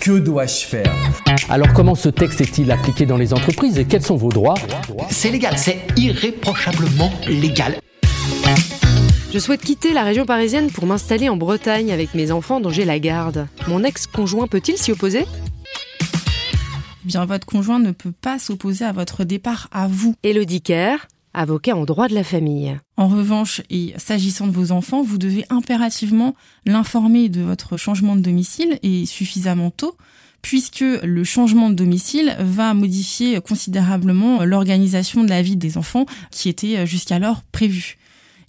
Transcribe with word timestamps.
Que 0.00 0.18
dois-je 0.18 0.64
faire 0.64 0.94
Alors 1.48 1.72
comment 1.72 1.94
ce 1.94 2.08
texte 2.08 2.40
est-il 2.40 2.70
appliqué 2.70 3.04
dans 3.04 3.16
les 3.16 3.34
entreprises 3.34 3.78
et 3.78 3.84
quels 3.84 4.02
sont 4.02 4.16
vos 4.16 4.30
droits 4.30 4.54
C'est 5.10 5.30
légal, 5.30 5.58
c'est 5.58 5.78
irréprochablement 5.96 7.10
légal. 7.26 7.78
Je 9.32 9.38
souhaite 9.38 9.60
quitter 9.60 9.92
la 9.92 10.04
région 10.04 10.24
parisienne 10.24 10.70
pour 10.70 10.86
m'installer 10.86 11.28
en 11.28 11.36
Bretagne 11.36 11.92
avec 11.92 12.14
mes 12.14 12.30
enfants 12.32 12.60
dont 12.60 12.70
j'ai 12.70 12.84
la 12.84 12.98
garde. 12.98 13.46
Mon 13.66 13.84
ex-conjoint 13.84 14.46
peut-il 14.46 14.78
s'y 14.78 14.92
opposer? 14.92 15.26
Eh 16.00 17.06
bien 17.06 17.24
votre 17.26 17.46
conjoint 17.46 17.78
ne 17.78 17.90
peut 17.90 18.12
pas 18.12 18.38
s'opposer 18.38 18.84
à 18.84 18.92
votre 18.92 19.24
départ 19.24 19.68
à 19.72 19.88
vous. 19.88 20.14
Elodie 20.22 20.62
Kerr, 20.62 21.08
avocat 21.34 21.76
en 21.76 21.84
droit 21.84 22.08
de 22.08 22.14
la 22.14 22.24
famille. 22.24 22.78
En 22.96 23.08
revanche, 23.08 23.62
et 23.70 23.94
s'agissant 23.96 24.46
de 24.46 24.52
vos 24.52 24.72
enfants, 24.72 25.02
vous 25.02 25.18
devez 25.18 25.44
impérativement 25.50 26.34
l'informer 26.66 27.28
de 27.28 27.42
votre 27.42 27.76
changement 27.76 28.16
de 28.16 28.20
domicile 28.20 28.78
et 28.82 29.06
suffisamment 29.06 29.70
tôt, 29.70 29.96
puisque 30.42 30.84
le 31.02 31.24
changement 31.24 31.70
de 31.70 31.74
domicile 31.74 32.36
va 32.40 32.74
modifier 32.74 33.40
considérablement 33.40 34.44
l'organisation 34.44 35.24
de 35.24 35.28
la 35.28 35.42
vie 35.42 35.56
des 35.56 35.76
enfants 35.76 36.06
qui 36.30 36.48
était 36.48 36.86
jusqu'alors 36.86 37.42
prévue. 37.42 37.96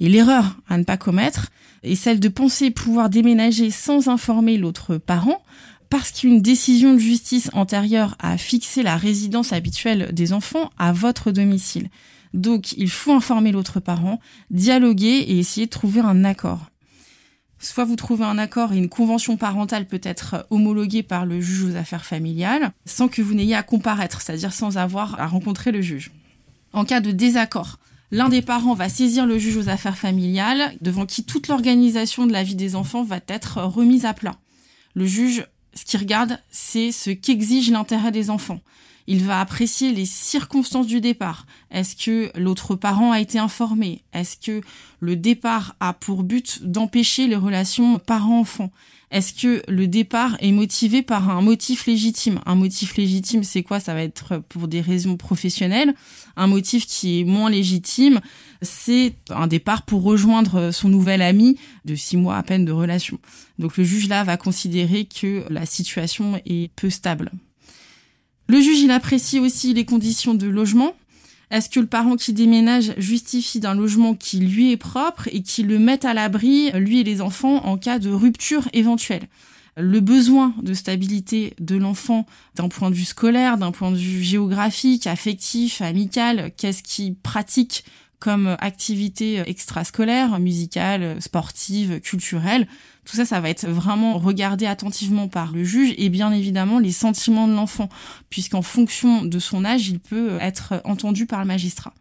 Et 0.00 0.08
l'erreur 0.08 0.56
à 0.68 0.78
ne 0.78 0.84
pas 0.84 0.96
commettre 0.96 1.50
est 1.82 1.94
celle 1.94 2.20
de 2.20 2.28
penser 2.28 2.70
pouvoir 2.70 3.08
déménager 3.08 3.70
sans 3.70 4.08
informer 4.08 4.58
l'autre 4.58 4.96
parent, 4.96 5.42
parce 5.88 6.10
qu'une 6.10 6.42
décision 6.42 6.94
de 6.94 6.98
justice 6.98 7.50
antérieure 7.52 8.16
a 8.18 8.36
fixé 8.36 8.82
la 8.82 8.96
résidence 8.96 9.52
habituelle 9.52 10.10
des 10.12 10.32
enfants 10.32 10.70
à 10.78 10.92
votre 10.92 11.30
domicile. 11.30 11.88
Donc, 12.36 12.72
il 12.72 12.90
faut 12.90 13.12
informer 13.12 13.50
l'autre 13.50 13.80
parent, 13.80 14.20
dialoguer 14.50 15.24
et 15.26 15.38
essayer 15.38 15.66
de 15.66 15.70
trouver 15.70 16.00
un 16.00 16.22
accord. 16.22 16.66
Soit 17.58 17.84
vous 17.84 17.96
trouvez 17.96 18.26
un 18.26 18.36
accord 18.36 18.74
et 18.74 18.76
une 18.76 18.90
convention 18.90 19.38
parentale 19.38 19.86
peut 19.86 20.02
être 20.02 20.46
homologuée 20.50 21.02
par 21.02 21.24
le 21.24 21.40
juge 21.40 21.72
aux 21.72 21.76
affaires 21.76 22.04
familiales 22.04 22.72
sans 22.84 23.08
que 23.08 23.22
vous 23.22 23.32
n'ayez 23.32 23.54
à 23.54 23.62
comparaître, 23.62 24.20
c'est-à-dire 24.20 24.52
sans 24.52 24.76
avoir 24.76 25.18
à 25.18 25.26
rencontrer 25.26 25.72
le 25.72 25.80
juge. 25.80 26.12
En 26.74 26.84
cas 26.84 27.00
de 27.00 27.10
désaccord, 27.10 27.78
l'un 28.10 28.28
des 28.28 28.42
parents 28.42 28.74
va 28.74 28.90
saisir 28.90 29.24
le 29.24 29.38
juge 29.38 29.56
aux 29.56 29.70
affaires 29.70 29.96
familiales 29.96 30.74
devant 30.82 31.06
qui 31.06 31.24
toute 31.24 31.48
l'organisation 31.48 32.26
de 32.26 32.32
la 32.32 32.42
vie 32.42 32.54
des 32.54 32.76
enfants 32.76 33.02
va 33.02 33.20
être 33.28 33.62
remise 33.62 34.04
à 34.04 34.12
plat. 34.12 34.36
Le 34.94 35.06
juge, 35.06 35.46
ce 35.72 35.86
qu'il 35.86 36.00
regarde, 36.00 36.38
c'est 36.50 36.92
ce 36.92 37.08
qu'exige 37.08 37.70
l'intérêt 37.70 38.12
des 38.12 38.28
enfants. 38.28 38.60
Il 39.08 39.24
va 39.24 39.40
apprécier 39.40 39.92
les 39.92 40.06
circonstances 40.06 40.86
du 40.86 41.00
départ. 41.00 41.46
Est-ce 41.70 41.94
que 41.94 42.30
l'autre 42.38 42.74
parent 42.74 43.12
a 43.12 43.20
été 43.20 43.38
informé? 43.38 44.02
Est-ce 44.12 44.36
que 44.36 44.60
le 45.00 45.14
départ 45.14 45.76
a 45.78 45.92
pour 45.92 46.24
but 46.24 46.64
d'empêcher 46.64 47.28
les 47.28 47.36
relations 47.36 48.00
parent-enfant 48.00 48.72
Est-ce 49.12 49.32
que 49.32 49.62
le 49.68 49.86
départ 49.86 50.36
est 50.40 50.50
motivé 50.50 51.02
par 51.02 51.30
un 51.30 51.40
motif 51.40 51.86
légitime? 51.86 52.40
Un 52.46 52.56
motif 52.56 52.96
légitime, 52.96 53.44
c'est 53.44 53.62
quoi? 53.62 53.78
Ça 53.78 53.94
va 53.94 54.02
être 54.02 54.38
pour 54.48 54.66
des 54.66 54.80
raisons 54.80 55.16
professionnelles. 55.16 55.94
Un 56.36 56.48
motif 56.48 56.84
qui 56.86 57.20
est 57.20 57.24
moins 57.24 57.48
légitime, 57.50 58.20
c'est 58.60 59.14
un 59.30 59.46
départ 59.46 59.82
pour 59.82 60.02
rejoindre 60.02 60.72
son 60.72 60.88
nouvel 60.88 61.22
ami 61.22 61.58
de 61.84 61.94
six 61.94 62.16
mois 62.16 62.36
à 62.36 62.42
peine 62.42 62.64
de 62.64 62.72
relation. 62.72 63.20
Donc 63.60 63.76
le 63.76 63.84
juge 63.84 64.08
là 64.08 64.24
va 64.24 64.36
considérer 64.36 65.04
que 65.04 65.44
la 65.48 65.64
situation 65.64 66.40
est 66.44 66.72
peu 66.74 66.90
stable. 66.90 67.30
Le 68.48 68.60
juge, 68.60 68.80
il 68.80 68.90
apprécie 68.90 69.40
aussi 69.40 69.74
les 69.74 69.84
conditions 69.84 70.34
de 70.34 70.46
logement. 70.46 70.94
Est-ce 71.50 71.68
que 71.68 71.80
le 71.80 71.86
parent 71.86 72.16
qui 72.16 72.32
déménage 72.32 72.92
justifie 72.96 73.60
d'un 73.60 73.74
logement 73.74 74.14
qui 74.14 74.38
lui 74.38 74.72
est 74.72 74.76
propre 74.76 75.28
et 75.32 75.42
qui 75.42 75.62
le 75.62 75.78
met 75.78 76.04
à 76.04 76.14
l'abri, 76.14 76.70
lui 76.72 77.00
et 77.00 77.04
les 77.04 77.20
enfants, 77.20 77.64
en 77.66 77.76
cas 77.76 77.98
de 77.98 78.10
rupture 78.10 78.68
éventuelle? 78.72 79.28
Le 79.76 80.00
besoin 80.00 80.54
de 80.62 80.74
stabilité 80.74 81.54
de 81.60 81.76
l'enfant 81.76 82.24
d'un 82.54 82.68
point 82.68 82.90
de 82.90 82.94
vue 82.94 83.04
scolaire, 83.04 83.58
d'un 83.58 83.72
point 83.72 83.90
de 83.90 83.96
vue 83.96 84.22
géographique, 84.22 85.06
affectif, 85.06 85.82
amical, 85.82 86.50
qu'est-ce 86.56 86.82
qu'il 86.82 87.14
pratique 87.14 87.84
comme 88.18 88.56
activité 88.60 89.42
extrascolaire, 89.46 90.38
musicale, 90.40 91.20
sportive, 91.20 92.00
culturelle. 92.00 92.66
Tout 93.04 93.16
ça, 93.16 93.24
ça 93.24 93.40
va 93.40 93.50
être 93.50 93.68
vraiment 93.68 94.18
regardé 94.18 94.66
attentivement 94.66 95.28
par 95.28 95.52
le 95.52 95.64
juge 95.64 95.94
et 95.98 96.08
bien 96.08 96.32
évidemment 96.32 96.78
les 96.78 96.92
sentiments 96.92 97.46
de 97.46 97.54
l'enfant, 97.54 97.88
puisqu'en 98.30 98.62
fonction 98.62 99.24
de 99.24 99.38
son 99.38 99.64
âge, 99.64 99.88
il 99.88 100.00
peut 100.00 100.38
être 100.40 100.80
entendu 100.84 101.26
par 101.26 101.40
le 101.40 101.46
magistrat. 101.46 101.94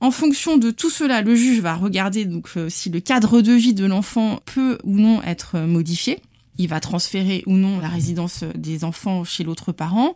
En 0.00 0.10
fonction 0.10 0.58
de 0.58 0.70
tout 0.70 0.90
cela, 0.90 1.22
le 1.22 1.34
juge 1.34 1.60
va 1.60 1.74
regarder 1.74 2.26
donc 2.26 2.50
si 2.68 2.90
le 2.90 3.00
cadre 3.00 3.40
de 3.40 3.52
vie 3.52 3.72
de 3.72 3.86
l'enfant 3.86 4.40
peut 4.44 4.78
ou 4.84 4.98
non 4.98 5.22
être 5.22 5.58
modifié. 5.60 6.20
Il 6.58 6.68
va 6.68 6.80
transférer 6.80 7.42
ou 7.46 7.56
non 7.56 7.80
la 7.80 7.88
résidence 7.88 8.44
des 8.54 8.84
enfants 8.84 9.24
chez 9.24 9.44
l'autre 9.44 9.72
parent. 9.72 10.14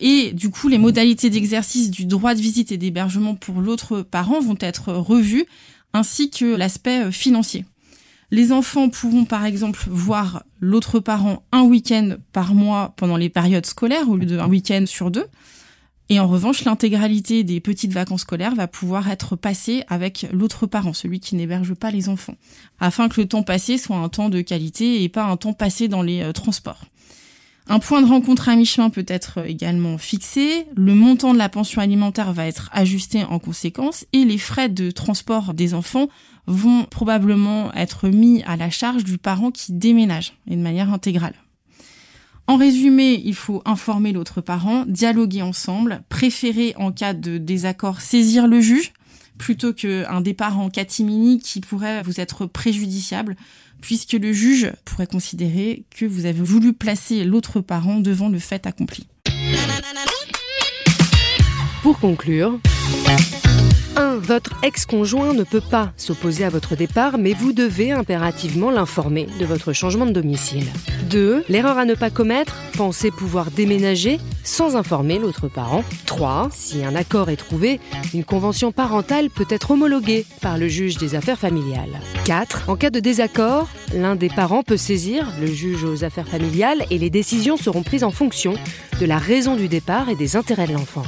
Et 0.00 0.32
du 0.32 0.50
coup, 0.50 0.68
les 0.68 0.78
modalités 0.78 1.30
d'exercice 1.30 1.90
du 1.90 2.04
droit 2.04 2.34
de 2.34 2.40
visite 2.40 2.72
et 2.72 2.76
d'hébergement 2.76 3.34
pour 3.34 3.60
l'autre 3.60 4.02
parent 4.02 4.40
vont 4.40 4.58
être 4.60 4.92
revues, 4.92 5.46
ainsi 5.92 6.30
que 6.30 6.44
l'aspect 6.44 7.12
financier. 7.12 7.64
Les 8.30 8.50
enfants 8.50 8.88
pourront 8.88 9.24
par 9.24 9.44
exemple 9.44 9.86
voir 9.88 10.42
l'autre 10.58 10.98
parent 10.98 11.44
un 11.52 11.62
week-end 11.62 12.16
par 12.32 12.54
mois 12.54 12.94
pendant 12.96 13.16
les 13.16 13.28
périodes 13.28 13.66
scolaires 13.66 14.08
au 14.08 14.16
lieu 14.16 14.26
d'un 14.26 14.48
week-end 14.48 14.84
sur 14.86 15.10
deux. 15.12 15.26
Et 16.08 16.18
en 16.20 16.26
revanche, 16.26 16.64
l'intégralité 16.64 17.44
des 17.44 17.60
petites 17.60 17.92
vacances 17.92 18.22
scolaires 18.22 18.54
va 18.54 18.66
pouvoir 18.66 19.08
être 19.08 19.36
passée 19.36 19.84
avec 19.88 20.26
l'autre 20.32 20.66
parent, 20.66 20.92
celui 20.92 21.20
qui 21.20 21.34
n'héberge 21.34 21.74
pas 21.74 21.90
les 21.90 22.08
enfants, 22.08 22.34
afin 22.78 23.08
que 23.08 23.20
le 23.20 23.28
temps 23.28 23.42
passé 23.42 23.78
soit 23.78 23.96
un 23.96 24.08
temps 24.08 24.28
de 24.28 24.40
qualité 24.40 25.02
et 25.02 25.08
pas 25.08 25.24
un 25.24 25.36
temps 25.36 25.54
passé 25.54 25.88
dans 25.88 26.02
les 26.02 26.30
transports. 26.34 26.84
Un 27.66 27.78
point 27.78 28.02
de 28.02 28.06
rencontre 28.06 28.50
à 28.50 28.56
mi-chemin 28.56 28.90
peut 28.90 29.06
être 29.08 29.46
également 29.46 29.96
fixé, 29.96 30.66
le 30.76 30.94
montant 30.94 31.32
de 31.32 31.38
la 31.38 31.48
pension 31.48 31.80
alimentaire 31.80 32.32
va 32.34 32.46
être 32.46 32.68
ajusté 32.72 33.24
en 33.24 33.38
conséquence 33.38 34.04
et 34.12 34.24
les 34.24 34.36
frais 34.36 34.68
de 34.68 34.90
transport 34.90 35.54
des 35.54 35.72
enfants 35.72 36.08
vont 36.46 36.84
probablement 36.84 37.72
être 37.72 38.08
mis 38.08 38.42
à 38.42 38.56
la 38.56 38.68
charge 38.68 39.02
du 39.02 39.16
parent 39.16 39.50
qui 39.50 39.72
déménage 39.72 40.34
et 40.46 40.56
de 40.56 40.60
manière 40.60 40.92
intégrale. 40.92 41.34
En 42.46 42.58
résumé, 42.58 43.22
il 43.24 43.34
faut 43.34 43.62
informer 43.64 44.12
l'autre 44.12 44.42
parent, 44.42 44.84
dialoguer 44.86 45.40
ensemble, 45.40 46.02
préférer 46.10 46.74
en 46.76 46.92
cas 46.92 47.14
de 47.14 47.38
désaccord 47.38 48.02
saisir 48.02 48.46
le 48.46 48.60
juge 48.60 48.92
plutôt 49.44 49.74
qu'un 49.74 50.22
départ 50.22 50.58
en 50.58 50.70
catimini 50.70 51.38
qui 51.38 51.60
pourrait 51.60 52.02
vous 52.02 52.18
être 52.18 52.46
préjudiciable 52.46 53.36
puisque 53.82 54.14
le 54.14 54.32
juge 54.32 54.72
pourrait 54.86 55.06
considérer 55.06 55.84
que 55.90 56.06
vous 56.06 56.24
avez 56.24 56.40
voulu 56.40 56.72
placer 56.72 57.24
l'autre 57.24 57.60
parent 57.60 58.00
devant 58.00 58.30
le 58.30 58.38
fait 58.38 58.66
accompli. 58.66 59.06
Pour 61.82 61.98
conclure, 61.98 62.58
1. 63.96 64.16
Votre 64.18 64.52
ex-conjoint 64.62 65.34
ne 65.34 65.42
peut 65.42 65.60
pas 65.60 65.92
s'opposer 65.96 66.44
à 66.44 66.50
votre 66.50 66.76
départ, 66.76 67.18
mais 67.18 67.32
vous 67.32 67.52
devez 67.52 67.92
impérativement 67.92 68.70
l'informer 68.70 69.26
de 69.38 69.44
votre 69.44 69.72
changement 69.72 70.06
de 70.06 70.12
domicile. 70.12 70.66
2. 71.10 71.44
L'erreur 71.48 71.78
à 71.78 71.84
ne 71.84 71.94
pas 71.94 72.10
commettre, 72.10 72.56
penser 72.76 73.10
pouvoir 73.10 73.50
déménager 73.50 74.18
sans 74.42 74.76
informer 74.76 75.18
l'autre 75.18 75.48
parent. 75.48 75.84
3. 76.06 76.48
Si 76.52 76.84
un 76.84 76.94
accord 76.94 77.30
est 77.30 77.36
trouvé, 77.36 77.80
une 78.12 78.24
convention 78.24 78.72
parentale 78.72 79.30
peut 79.30 79.46
être 79.48 79.70
homologuée 79.70 80.26
par 80.40 80.58
le 80.58 80.68
juge 80.68 80.98
des 80.98 81.14
affaires 81.14 81.38
familiales. 81.38 82.00
4. 82.24 82.68
En 82.68 82.76
cas 82.76 82.90
de 82.90 83.00
désaccord, 83.00 83.68
l'un 83.94 84.16
des 84.16 84.28
parents 84.28 84.62
peut 84.62 84.76
saisir 84.76 85.26
le 85.40 85.46
juge 85.46 85.84
aux 85.84 86.04
affaires 86.04 86.28
familiales 86.28 86.84
et 86.90 86.98
les 86.98 87.10
décisions 87.10 87.56
seront 87.56 87.82
prises 87.82 88.04
en 88.04 88.10
fonction 88.10 88.54
de 89.00 89.06
la 89.06 89.18
raison 89.18 89.56
du 89.56 89.68
départ 89.68 90.08
et 90.08 90.16
des 90.16 90.36
intérêts 90.36 90.66
de 90.66 90.72
l'enfant. 90.72 91.04